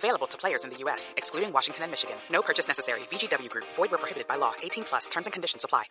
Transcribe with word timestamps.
Available 0.00 0.26
to 0.28 0.38
players 0.38 0.64
in 0.64 0.70
the 0.70 0.78
U.S., 0.84 1.12
excluding 1.18 1.52
Washington 1.52 1.82
and 1.84 1.90
Michigan. 1.92 2.16
No 2.30 2.40
purchase 2.40 2.66
necessary. 2.66 3.00
VGW 3.10 3.50
Group. 3.50 3.66
Void 3.76 3.90
where 3.90 3.98
prohibited 3.98 4.26
by 4.26 4.36
law. 4.36 4.54
18 4.62 4.84
plus. 4.84 5.08
Terms 5.10 5.26
and 5.26 5.32
conditions 5.34 5.62
apply. 5.62 5.84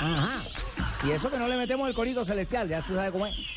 Ajá. 0.00 0.42
Y 1.04 1.12
eso 1.12 1.30
que 1.30 1.38
no 1.38 1.46
le 1.46 1.56
metemos 1.56 1.86
el 1.88 1.94
corito 1.94 2.24
celestial, 2.24 2.66
ya 2.70 2.80
tú 2.80 2.94
sabes 2.94 3.12
cómo 3.12 3.26
es. 3.26 3.53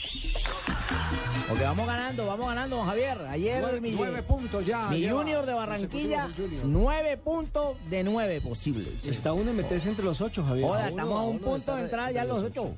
Porque 1.47 1.63
vamos 1.63 1.87
ganando, 1.87 2.25
vamos 2.25 2.47
ganando, 2.47 2.75
don 2.75 2.85
Javier. 2.85 3.17
Ayer 3.29 3.61
Nueve, 3.61 3.79
mi, 3.79 3.91
nueve 3.91 4.21
puntos 4.21 4.65
ya. 4.65 4.89
mi 4.89 5.07
Junior 5.07 5.45
de 5.45 5.53
Barranquilla, 5.53 6.29
nueve 6.65 7.17
puntos 7.17 7.77
de 7.89 8.03
nueve 8.03 8.41
posibles. 8.41 9.05
Está 9.05 9.31
uno 9.31 9.51
en 9.51 9.57
meterse 9.57 9.87
entre 9.87 10.03
los 10.03 10.19
ocho, 10.19 10.43
Javier. 10.43 10.67
Joda, 10.67 10.89
estamos 10.89 11.17
a 11.17 11.23
un 11.23 11.39
punto 11.39 11.75
de 11.75 11.83
entrar 11.83 12.11
ya 12.11 12.23
en 12.23 12.27
los 12.27 12.43
ocho. 12.43 12.71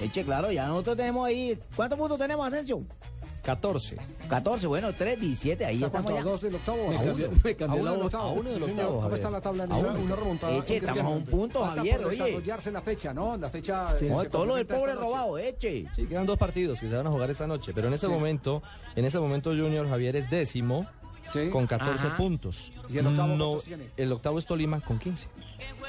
Eche, 0.00 0.24
claro, 0.24 0.52
ya 0.52 0.66
nosotros 0.66 0.98
tenemos 0.98 1.26
ahí. 1.26 1.58
¿Cuántos 1.74 1.98
puntos 1.98 2.18
tenemos, 2.18 2.46
Asensio? 2.46 2.82
14. 3.46 3.96
14, 4.28 4.66
bueno, 4.66 4.92
3, 4.92 5.20
17, 5.20 5.64
ahí 5.64 5.74
¿Está 5.76 5.86
estamos? 5.86 6.10
¿A 6.12 6.14
ya. 6.16 6.22
dos 6.24 6.40
del 6.40 6.54
octavo? 6.56 6.88
Me 6.88 6.96
¿A 6.96 7.00
cambié- 7.00 7.28
uno? 7.28 7.40
me 7.44 7.50
¿A 7.50 7.56
cambié 7.56 7.80
uno 7.80 7.84
la 7.84 7.90
del 7.92 7.96
voz. 8.02 8.04
octavo? 8.06 8.24
A 8.28 8.32
uno 8.32 8.42
del 8.50 8.58
Sí, 8.58 8.64
señor. 8.66 8.80
octavo, 8.84 9.00
¿Cómo 9.02 9.14
está 9.14 9.30
la 9.30 9.40
tabla? 9.40 9.64
en 9.64 9.70
A 9.72 9.74
ese 9.74 9.80
uno. 9.84 9.92
momento? 9.92 10.12
Una 10.14 10.22
remontada. 10.22 10.56
Eche, 10.56 10.76
estamos 10.76 11.02
a 11.04 11.08
un 11.08 11.24
punto, 11.24 11.60
Falta 11.60 11.76
Javier, 11.76 11.96
por 11.98 12.06
oye. 12.06 12.16
desarrollarse 12.24 12.70
la 12.72 12.80
fecha, 12.82 13.14
¿no? 13.14 13.36
La 13.36 13.48
fecha... 13.50 13.96
Sí. 13.96 14.06
eh, 14.06 14.10
No, 14.10 14.20
se 14.20 14.28
todo 14.28 14.44
lo 14.46 14.54
del 14.56 14.66
complementa 14.66 14.74
pobre 14.76 14.92
esta 14.92 15.00
noche. 15.04 15.14
robado, 15.16 15.38
eche. 15.38 15.86
Sí, 15.94 16.06
quedan 16.06 16.26
dos 16.26 16.38
partidos 16.38 16.80
que 16.80 16.88
se 16.88 16.96
van 16.96 17.06
a 17.06 17.10
jugar 17.10 17.30
esta 17.30 17.46
noche, 17.46 17.72
pero 17.72 17.86
en 17.88 17.94
este 17.94 18.06
Sí. 18.08 18.12
momento, 18.12 18.62
en 18.96 19.04
este 19.04 19.18
momento 19.20 19.50
Junior 19.50 19.88
Javier 19.88 20.16
es 20.16 20.28
décimo 20.28 20.86
Sí. 21.32 21.50
con 21.50 21.66
14 21.66 22.06
Ajá. 22.08 22.16
puntos. 22.16 22.72
¿Y 22.88 22.98
el 22.98 23.06
octavo 23.06 23.36
No, 23.36 23.56
tiene? 23.58 23.86
El 23.96 24.12
octavo 24.12 24.38
es 24.38 24.46
Tolima 24.46 24.80
con 24.80 24.98
15. 24.98 25.28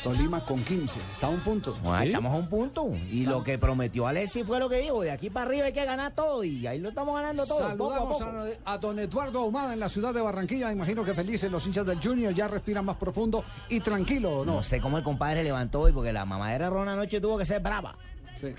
Tolima 0.03 0.39
con 0.45 0.63
15. 0.63 0.99
Está 1.13 1.27
a 1.27 1.29
un 1.29 1.39
punto. 1.39 1.75
Bueno, 1.83 2.01
¿Sí? 2.01 2.07
Estamos 2.07 2.33
a 2.33 2.37
un 2.37 2.47
punto. 2.47 2.89
Y 3.11 3.25
lo 3.25 3.43
que 3.43 3.57
prometió 3.57 4.07
Alexis 4.07 4.45
fue 4.45 4.59
lo 4.59 4.69
que 4.69 4.77
dijo. 4.81 5.01
De 5.01 5.11
aquí 5.11 5.29
para 5.29 5.47
arriba 5.47 5.65
hay 5.65 5.73
que 5.73 5.85
ganar 5.85 6.13
todo. 6.13 6.43
Y 6.43 6.65
ahí 6.67 6.79
lo 6.79 6.89
estamos 6.89 7.15
ganando 7.15 7.45
todo. 7.45 7.57
Poco 7.59 7.65
a 7.65 7.69
Saludamos 7.99 8.17
poco. 8.17 8.31
a, 8.65 8.73
a 8.73 8.77
don 8.77 8.99
Eduardo 8.99 9.39
Ahumada 9.39 9.73
en 9.73 9.79
la 9.79 9.89
ciudad 9.89 10.13
de 10.13 10.21
Barranquilla. 10.21 10.71
Imagino 10.71 11.03
que 11.03 11.13
felices 11.13 11.51
los 11.51 11.65
hinchas 11.67 11.85
del 11.85 12.01
Junior 12.01 12.33
ya 12.33 12.47
respiran 12.47 12.85
más 12.85 12.97
profundo 12.97 13.43
y 13.69 13.79
tranquilo, 13.79 14.43
¿no? 14.45 14.55
No 14.57 14.63
sé 14.63 14.79
cómo 14.79 14.97
el 14.97 15.03
compadre 15.03 15.43
levantó 15.43 15.81
hoy, 15.81 15.91
porque 15.91 16.13
la 16.13 16.25
mamadera 16.25 16.69
Rona 16.69 16.93
anoche 16.93 17.19
tuvo 17.19 17.37
que 17.37 17.45
ser 17.45 17.61
brava. 17.61 17.95
Sí. 18.37 18.53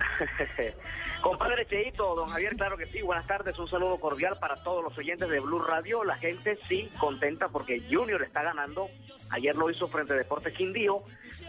Compadre 1.20 1.66
Cheito, 1.66 2.14
don 2.14 2.30
Javier, 2.30 2.56
claro 2.56 2.76
que 2.76 2.86
sí. 2.86 3.02
Buenas 3.02 3.26
tardes, 3.26 3.58
un 3.58 3.68
saludo 3.68 3.98
cordial 3.98 4.36
para 4.40 4.62
todos 4.62 4.82
los 4.82 4.96
oyentes 4.98 5.28
de 5.28 5.40
Blue 5.40 5.60
Radio. 5.60 6.04
La 6.04 6.16
gente 6.16 6.58
sí 6.68 6.90
contenta 6.98 7.48
porque 7.48 7.82
Junior 7.90 8.22
está 8.22 8.42
ganando. 8.42 8.88
Ayer 9.30 9.54
lo 9.54 9.70
hizo 9.70 9.88
frente 9.88 10.14
a 10.14 10.16
Deportes 10.16 10.54
Quindío, 10.54 11.02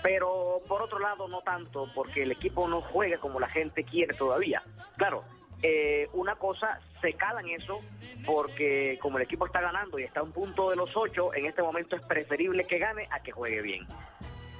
pero 0.03 0.61
por 0.67 0.81
otro 0.81 0.99
lado 0.99 1.27
no 1.27 1.41
tanto 1.41 1.89
porque 1.95 2.23
el 2.23 2.31
equipo 2.31 2.67
no 2.67 2.81
juega 2.81 3.17
como 3.17 3.39
la 3.39 3.49
gente 3.49 3.83
quiere 3.83 4.13
todavía. 4.13 4.61
Claro, 4.97 5.23
eh, 5.61 6.07
una 6.13 6.35
cosa 6.35 6.79
se 7.01 7.13
cala 7.13 7.41
en 7.41 7.49
eso 7.49 7.79
porque 8.25 8.97
como 9.01 9.17
el 9.17 9.23
equipo 9.23 9.45
está 9.45 9.59
ganando 9.59 9.99
y 9.99 10.03
está 10.03 10.19
a 10.19 10.23
un 10.23 10.31
punto 10.31 10.69
de 10.69 10.75
los 10.75 10.95
ocho, 10.95 11.33
en 11.33 11.45
este 11.45 11.61
momento 11.61 11.95
es 11.95 12.01
preferible 12.03 12.65
que 12.65 12.77
gane 12.79 13.07
a 13.11 13.21
que 13.21 13.31
juegue 13.31 13.61
bien. 13.61 13.87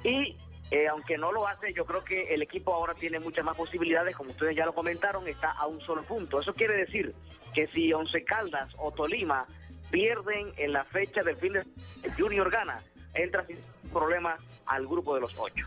Y 0.02 0.36
eh, 0.70 0.86
aunque 0.86 1.18
no 1.18 1.32
lo 1.32 1.48
hace, 1.48 1.72
yo 1.74 1.84
creo 1.84 2.04
que 2.04 2.32
el 2.32 2.42
equipo 2.42 2.72
ahora 2.72 2.94
tiene 2.94 3.18
muchas 3.18 3.44
más 3.44 3.56
posibilidades, 3.56 4.16
como 4.16 4.30
ustedes 4.30 4.54
ya 4.54 4.64
lo 4.64 4.72
comentaron, 4.72 5.26
está 5.26 5.50
a 5.50 5.66
un 5.66 5.80
solo 5.80 6.02
punto. 6.04 6.40
Eso 6.40 6.54
quiere 6.54 6.76
decir 6.76 7.14
que 7.52 7.66
si 7.68 7.92
Once 7.92 8.24
Caldas 8.24 8.72
o 8.78 8.92
Tolima 8.92 9.46
pierden 9.90 10.52
en 10.56 10.72
la 10.72 10.84
fecha 10.84 11.22
del 11.22 11.36
fin 11.36 11.54
de 11.54 11.64
el 12.02 12.14
Junior 12.16 12.50
gana, 12.50 12.78
entra 13.14 13.44
sin 13.46 13.58
problema 13.92 14.36
al 14.66 14.86
grupo 14.86 15.14
de 15.16 15.22
los 15.22 15.34
ocho. 15.36 15.66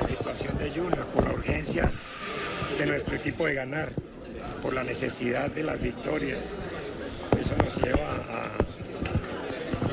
la 0.00 0.08
situación 0.08 0.58
de 0.58 0.70
Junior, 0.70 1.06
por 1.06 1.24
la 1.24 1.32
urgencia 1.32 1.90
de 2.78 2.86
nuestro 2.86 3.16
equipo 3.16 3.46
de 3.46 3.54
ganar, 3.54 3.92
por 4.62 4.74
la 4.74 4.84
necesidad 4.84 5.50
de 5.50 5.62
las 5.62 5.80
victorias. 5.80 6.44
Eso 7.38 7.56
nos 7.56 7.76
lleva 7.82 8.16
a, 8.28 8.50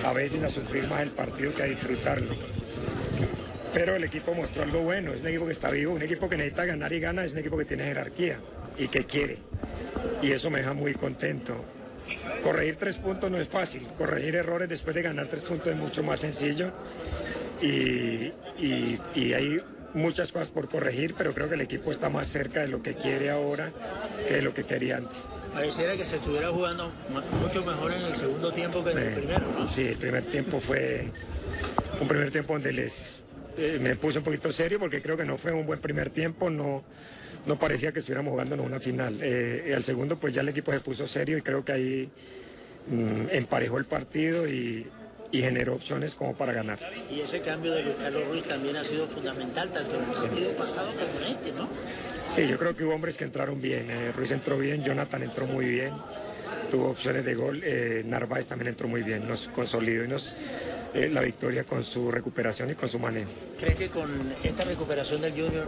a 0.04 0.14
veces 0.14 0.44
a 0.44 0.50
sufrir 0.50 0.88
más 0.88 1.02
el 1.04 1.12
partido 1.12 1.54
que 1.54 1.64
a 1.64 1.66
disfrutarlo. 1.66 2.36
Pero 3.74 3.96
el 3.96 4.04
equipo 4.04 4.34
mostró 4.34 4.64
algo 4.64 4.82
bueno, 4.82 5.14
es 5.14 5.22
un 5.22 5.28
equipo 5.28 5.46
que 5.46 5.52
está 5.52 5.70
vivo, 5.70 5.94
un 5.94 6.02
equipo 6.02 6.28
que 6.28 6.38
necesita 6.38 6.66
ganar 6.66 6.92
y 6.92 7.00
gana, 7.00 7.24
es 7.24 7.34
un 7.34 7.38
equipo 7.40 7.58
que 7.58 7.66
tiene 7.66 7.84
jerarquía 7.86 8.40
y 8.78 8.88
que 8.88 9.06
quiere. 9.06 9.38
Y 10.22 10.32
eso 10.32 10.50
me 10.50 10.60
deja 10.60 10.74
muy 10.74 10.96
contento. 10.96 11.64
Corregir 12.42 12.78
tres 12.78 12.98
puntos 12.98 13.30
no 13.30 13.40
es 13.40 13.48
fácil, 13.48 13.88
corregir 13.98 14.36
errores 14.36 14.68
después 14.70 14.96
de 14.96 15.02
ganar 15.04 15.28
tres 15.28 15.44
puntos 15.44 15.68
es 15.68 15.76
mucho 15.76 16.02
más 16.04 16.20
sencillo 16.20 16.72
y, 17.62 18.32
y- 18.58 19.00
y 19.16 19.34
hay 19.34 19.62
muchas 19.94 20.32
cosas 20.32 20.50
por 20.50 20.68
corregir, 20.70 21.16
pero 21.18 21.34
creo 21.34 21.48
que 21.50 21.56
el 21.56 21.62
equipo 21.62 21.92
está 21.92 22.10
más 22.10 22.28
cerca 22.28 22.62
de 22.62 22.68
lo 22.68 22.82
que 22.82 22.96
quiere 22.96 23.30
ahora 23.30 23.72
que 24.28 24.36
de 24.36 24.42
lo 24.42 24.54
que 24.54 24.64
quería 24.64 24.98
antes. 24.98 25.18
Pareciera 25.54 25.98
que 25.98 26.06
se 26.06 26.18
estuviera 26.18 26.50
jugando 26.50 26.92
mu- 27.10 27.22
mucho 27.42 27.64
mejor 27.64 27.92
en 27.94 28.02
el 28.04 28.16
segundo 28.16 28.52
tiempo 28.52 28.84
que 28.84 28.92
en 28.92 28.98
el 29.00 29.14
primero, 29.14 29.48
¿no? 29.52 29.70
Sí, 29.72 29.88
el 29.88 29.98
primer 29.98 30.24
tiempo 30.26 30.60
fue 30.62 31.08
un 32.00 32.08
primer 32.08 32.32
tiempo 32.32 32.54
donde 32.54 32.72
les 32.72 32.94
eh, 33.58 33.78
me 33.82 33.96
puse 33.96 34.20
un 34.20 34.24
poquito 34.24 34.52
serio 34.52 34.80
porque 34.80 35.02
creo 35.02 35.18
que 35.18 35.26
no 35.26 35.38
fue 35.38 35.52
un 35.52 35.66
buen 35.66 35.80
primer 35.80 36.12
tiempo, 36.12 36.50
no, 36.50 36.84
no 37.48 37.58
parecía 37.58 37.92
que 37.92 38.00
estuviéramos 38.00 38.32
jugándonos 38.32 38.66
una 38.66 38.80
final. 38.80 39.18
Eh, 39.22 39.66
y 39.70 39.72
al 39.74 39.84
segundo 39.84 40.18
pues 40.18 40.34
ya 40.34 40.42
el 40.42 40.50
equipo 40.50 40.72
se 40.72 40.80
puso 40.82 41.08
serio 41.08 41.38
y 41.38 41.42
creo 41.42 41.66
que 41.66 41.72
ahí 41.72 42.10
mm, 42.88 43.30
emparejó 43.32 43.80
el 43.80 43.86
partido 43.86 44.48
y, 44.48 44.88
y 45.32 45.42
generó 45.42 45.76
opciones 45.76 46.16
como 46.16 46.36
para 46.36 46.54
ganar. 46.54 46.80
Y 47.10 47.22
ese 47.22 47.42
cambio 47.42 47.74
de 47.74 47.84
Luis 47.84 47.96
Carlos 47.98 48.28
Ruiz 48.28 48.44
también 48.46 48.76
ha 48.78 48.84
sido 48.84 49.08
fundamental, 49.08 49.70
tanto 49.72 49.96
en 49.96 50.10
el 50.10 50.16
sentido 50.16 50.52
pasado 50.54 50.92
como 50.94 51.20
en 51.26 51.32
este, 51.34 51.52
¿no? 51.52 51.68
Sí, 52.36 52.48
yo 52.48 52.58
creo 52.58 52.76
que 52.76 52.84
hubo 52.84 52.94
hombres 52.96 53.18
que 53.18 53.24
entraron 53.26 53.62
bien. 53.62 53.90
eh, 53.90 54.12
Ruiz 54.12 54.32
entró 54.32 54.58
bien, 54.58 54.84
Jonathan 54.84 55.24
entró 55.24 55.46
muy 55.46 55.66
bien, 55.66 55.94
tuvo 56.70 56.90
opciones 56.90 57.26
de 57.26 57.36
gol. 57.36 57.62
eh, 57.64 58.04
Narváez 58.06 58.48
también 58.48 58.70
entró 58.70 58.88
muy 58.88 59.04
bien, 59.04 59.28
nos 59.28 59.48
consolidó 59.50 60.06
y 60.06 60.08
nos 60.08 60.36
eh, 60.94 61.10
la 61.10 61.22
victoria 61.22 61.64
con 61.64 61.84
su 61.84 62.12
recuperación 62.12 62.70
y 62.72 62.76
con 62.76 62.90
su 62.90 63.00
manejo. 63.00 63.30
¿Cree 63.60 63.76
que 63.76 63.90
con 63.90 64.10
esta 64.44 64.64
recuperación 64.64 65.22
del 65.22 65.32
Junior 65.34 65.66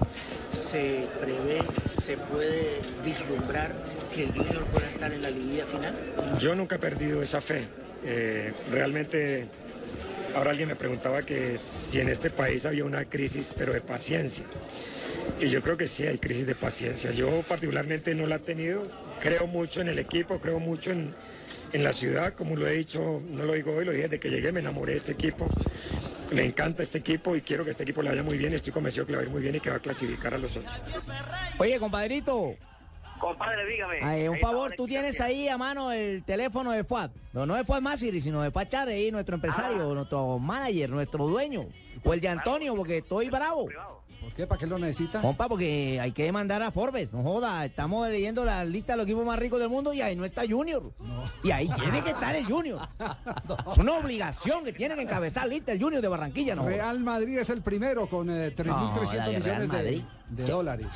se 0.54 1.06
prevé, 1.20 1.62
se 2.06 2.18
puede 2.18 2.80
vislumbrar 3.04 3.72
que 4.14 4.24
el 4.24 4.32
Junior 4.32 4.64
pueda 4.66 4.90
estar 4.90 5.12
en 5.12 5.22
la 5.22 5.30
liguilla 5.30 5.66
final? 5.66 5.94
Yo 6.40 6.56
nunca 6.56 6.76
he 6.76 6.80
perdido 6.80 7.22
esa 7.22 7.42
fe. 7.42 7.68
Eh, 8.04 8.52
realmente, 8.72 9.48
ahora 10.36 10.52
alguien 10.52 10.70
me 10.70 10.76
preguntaba 10.76 11.24
que 11.24 11.58
si 11.58 12.00
en 12.00 12.10
este 12.10 12.30
país 12.30 12.66
había 12.66 12.86
una 12.86 13.06
crisis, 13.06 13.54
pero 13.58 13.74
de 13.74 13.82
paciencia. 13.82 14.46
Y 15.40 15.50
yo 15.50 15.62
creo 15.62 15.78
que 15.78 15.88
sí 15.88 16.06
hay 16.06 16.18
crisis 16.18 16.46
de 16.46 16.56
paciencia. 16.56 17.12
Yo 17.12 17.44
particularmente 17.48 18.14
no 18.16 18.28
la 18.28 18.36
he 18.36 18.40
tenido. 18.40 18.84
Creo 19.22 19.48
mucho 19.48 19.82
en 19.82 19.90
el 19.90 20.00
equipo, 20.00 20.40
creo 20.40 20.60
mucho 20.60 20.92
en, 20.92 21.14
en 21.74 21.84
la 21.84 21.94
ciudad, 21.94 22.34
como 22.34 22.56
lo 22.56 22.68
he 22.68 22.74
dicho, 22.74 23.22
no 23.30 23.46
lo 23.46 23.54
digo 23.54 23.74
hoy, 23.74 23.86
lo 23.86 23.92
dije 23.92 24.04
desde 24.04 24.20
que 24.20 24.30
llegué, 24.30 24.52
me 24.52 24.60
enamoré 24.60 24.94
de 24.94 24.98
este 25.00 25.12
equipo. 25.14 25.48
Me 26.32 26.46
encanta 26.46 26.84
este 26.84 27.00
equipo 27.00 27.36
y 27.36 27.42
quiero 27.42 27.66
que 27.66 27.72
este 27.72 27.84
equipo 27.84 28.02
le 28.02 28.10
vaya 28.10 28.24
muy 28.24 28.38
bien. 28.38 28.54
Estoy 28.54 28.72
convencido 28.72 29.06
que 29.06 29.12
le 29.12 29.18
va 29.18 29.24
a 29.24 29.26
ir 29.26 29.32
muy 29.32 29.42
bien 29.42 29.56
y 29.56 29.60
que 29.60 29.70
va 29.70 29.78
a 29.78 29.80
clasificar 29.80 30.34
a 30.34 30.38
los 30.38 30.56
otros. 30.56 30.74
Oye, 31.58 31.78
compadrito, 31.80 32.56
Compadre, 33.22 33.66
dígame. 33.68 34.00
ay, 34.02 34.28
un 34.28 34.40
favor, 34.40 34.74
tú 34.76 34.88
tienes 34.88 35.22
ahí 35.22 35.48
a 35.48 35.58
mano 35.58 35.92
el 35.92 36.24
teléfono 36.24 36.72
de 36.72 36.84
Fuad. 36.84 37.12
No, 37.34 37.46
no 37.46 37.54
de 37.56 37.64
Fuad 37.64 37.82
Masiri, 37.82 38.20
sino 38.20 38.42
de 38.42 38.50
Fuad 38.52 38.68
Chávez, 38.68 38.96
ahí, 38.96 39.12
nuestro 39.12 39.36
empresario, 39.36 39.92
Ah. 39.92 39.94
nuestro 39.94 40.40
manager, 40.40 40.90
nuestro 40.90 41.28
dueño. 41.28 41.68
O 42.04 42.14
el 42.14 42.20
de 42.20 42.28
Antonio, 42.30 42.76
porque 42.76 42.98
estoy 42.98 43.30
bravo. 43.30 43.68
¿Por 44.20 44.34
qué? 44.34 44.46
¿Para 44.46 44.60
qué 44.60 44.68
lo 44.68 44.78
necesita? 44.78 45.20
Compa, 45.20 45.48
porque 45.50 46.00
hay 46.00 46.12
que 46.12 46.24
demandar 46.26 46.62
a 46.62 46.70
Forbes, 46.72 47.12
no 47.12 47.24
joda, 47.24 47.66
estamos 47.66 48.08
leyendo 48.08 48.46
la 48.46 48.64
lista 48.64 48.94
de 48.94 48.98
los 48.98 49.06
equipos 49.08 49.26
más 49.26 49.40
ricos 49.40 49.60
del 49.60 49.68
mundo 49.70 49.94
y 49.94 50.02
ahí 50.02 50.16
no 50.16 50.26
está 50.26 50.44
Junior. 50.48 50.92
Y 51.44 51.50
ahí 51.50 51.68
tiene 51.70 52.04
que 52.04 52.12
estar 52.12 52.36
el 52.36 52.46
Junior. 52.46 52.80
Es 53.72 53.78
una 53.80 53.94
obligación 53.98 54.64
que 54.64 54.74
tiene 54.74 54.94
que 54.96 55.02
encabezar 55.02 55.48
lista 55.48 55.72
el 55.72 55.82
Junior 55.82 56.02
de 56.02 56.08
Barranquilla, 56.08 56.54
¿no? 56.56 56.66
Real 56.68 57.00
Madrid 57.00 57.40
es 57.40 57.50
el 57.50 57.62
primero 57.62 58.08
con 58.08 58.30
eh, 58.30 58.56
3.300 58.56 58.66
No, 58.66 58.76
la 58.76 59.26
de 59.30 59.40
Real 59.40 59.62
millones 59.68 60.04
de, 60.30 60.44
dólares. 60.46 60.88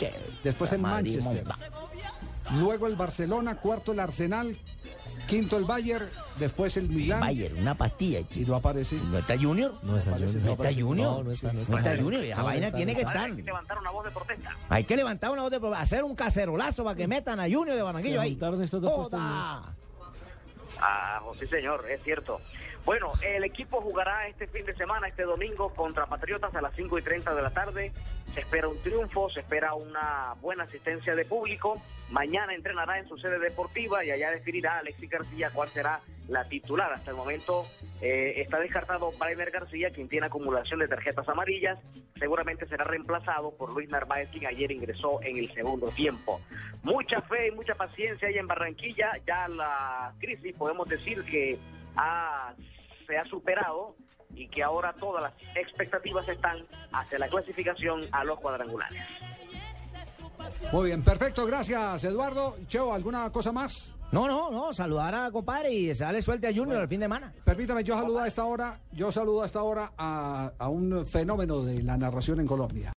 Después 0.44 0.72
el 0.74 0.82
Madrid 0.82 1.16
Manchester. 1.24 1.46
monta. 1.46 1.58
Luego 2.54 2.88
el 2.88 2.96
Barcelona, 2.96 3.56
cuarto 3.56 3.92
el 3.92 4.00
Arsenal, 4.00 4.56
quinto 5.28 5.58
el 5.58 5.64
Bayern, 5.66 6.08
después 6.38 6.78
el 6.78 6.90
Milán. 6.90 7.20
Bayern, 7.22 7.58
una 7.60 7.76
pastilla. 7.76 8.20
Y 8.20 8.26
chico. 8.26 8.52
no 8.52 8.58
aparece. 8.58 8.96
¿No 8.98 9.18
está 9.18 9.36
Junior? 9.38 9.74
No 9.84 9.98
está 9.98 10.12
Junior. 10.12 10.36
¿No 10.44 10.52
está 10.52 10.70
Junior? 10.74 11.24
No, 11.24 11.32
está, 11.78 11.98
Junior, 11.98 12.24
esa 12.24 12.44
vaina 12.44 12.66
está, 12.68 12.78
tiene 12.78 12.92
no 12.94 12.96
que 12.98 13.02
está. 13.02 13.12
estar. 13.14 13.30
Hay 13.32 13.36
que 13.38 13.44
levantar 13.44 13.80
una 13.80 13.90
voz 13.92 14.06
de 14.06 14.12
protesta. 14.12 14.56
Hay 14.70 14.84
que 14.84 14.96
levantar 14.96 15.32
una 15.32 15.42
voz 15.42 15.52
de 15.52 15.60
pro- 15.60 15.74
hacer 15.76 16.04
un 16.04 16.16
cacerolazo 16.16 16.84
para 16.84 16.96
que 16.96 17.08
metan 17.08 17.40
a 17.40 17.44
Junior 17.44 17.76
de 17.76 17.82
Barranquillo 17.82 18.22
ahí. 18.22 18.38
Ah, 20.80 21.22
sí, 21.40 21.48
señor, 21.48 21.84
es 21.90 22.02
cierto. 22.04 22.40
Bueno, 22.86 23.14
el 23.24 23.44
equipo 23.44 23.82
jugará 23.82 24.28
este 24.28 24.46
fin 24.48 24.64
de 24.66 24.76
semana, 24.76 25.08
este 25.08 25.24
domingo, 25.24 25.74
contra 25.74 26.06
Patriotas 26.06 26.54
a 26.56 26.62
las 26.62 26.76
5 26.76 27.00
y 27.00 27.02
30 27.02 27.34
de 27.34 27.42
la 27.42 27.50
tarde. 27.50 27.92
Se 28.36 28.42
espera 28.42 28.68
un 28.68 28.80
triunfo, 28.84 29.28
se 29.32 29.40
espera 29.40 29.74
una 29.74 30.36
buena 30.40 30.66
asistencia 30.66 31.16
de 31.16 31.26
público. 31.26 31.82
Mañana 32.12 32.54
entrenará 32.54 33.00
en 33.00 33.08
su 33.08 33.18
sede 33.18 33.40
deportiva 33.40 34.04
y 34.06 34.12
allá 34.12 34.30
definirá 34.30 34.78
Alexis 34.80 35.10
García 35.10 35.50
cuál 35.52 35.70
será 35.70 36.00
la 36.28 36.48
titular. 36.48 36.94
Hasta 36.94 37.10
el 37.10 37.18
momento 37.18 37.66
eh, 38.02 38.34
está 38.38 38.60
descartado 38.60 39.12
Brainer 39.14 39.50
García, 39.50 39.90
quien 39.90 40.08
tiene 40.08 40.28
acumulación 40.28 40.80
de 40.80 40.88
tarjetas 40.88 41.28
amarillas. 41.28 41.80
Seguramente 42.20 42.68
será 42.68 42.84
reemplazado 42.84 43.52
por 43.58 43.74
Luis 43.74 43.90
Narváez, 43.90 44.30
quien 44.30 44.46
ayer 44.46 44.72
ingresó 44.72 45.20
en 45.24 45.38
el 45.38 45.52
segundo 45.54 45.88
tiempo. 45.90 46.40
Mucha 46.84 47.20
fe 47.22 47.48
y 47.48 47.52
mucha 47.52 47.74
paciencia 47.74 48.28
hay 48.28 48.38
en 48.38 48.46
Barranquilla. 48.48 49.12
Ya 49.26 49.48
la 49.48 50.14
crisis, 50.20 50.54
podemos 50.56 50.88
decir 50.88 51.24
que 51.24 51.58
ha- 51.98 52.35
se 53.08 53.18
ha 53.18 53.26
superado 53.26 53.96
y 54.34 54.48
que 54.48 54.64
ahora 54.64 54.94
todas 55.00 55.24
las 55.24 55.34
expectativas 55.56 56.28
están 56.28 56.66
hacia 56.92 57.20
la 57.20 57.28
clasificación 57.28 58.02
a 58.12 58.24
los 58.24 58.40
cuadrangulares. 58.40 59.02
Muy 60.72 60.88
bien, 60.90 61.04
perfecto, 61.04 61.46
gracias 61.46 62.04
Eduardo. 62.04 62.58
Cheo, 62.68 62.94
¿alguna 62.94 63.32
cosa 63.32 63.52
más? 63.52 63.96
No, 64.12 64.28
no, 64.28 64.52
no, 64.52 64.74
saludar 64.74 65.16
a 65.16 65.32
compadre 65.32 65.72
y 65.72 65.88
desearle 65.88 66.22
suerte 66.22 66.48
a 66.48 66.54
Junior 66.54 66.82
el 66.82 66.88
fin 66.88 67.00
de 67.00 67.06
semana. 67.06 67.34
Permítame, 67.44 67.84
yo 67.84 67.98
saludo 67.98 68.20
a 68.20 68.28
esta 68.28 68.46
hora, 68.46 68.80
yo 68.92 69.12
saludo 69.12 69.44
a 69.44 69.46
esta 69.46 69.64
hora 69.64 69.92
a, 69.98 70.52
a 70.58 70.70
un 70.70 71.06
fenómeno 71.06 71.64
de 71.64 71.82
la 71.82 71.98
narración 71.98 72.40
en 72.40 72.48
Colombia. 72.48 72.94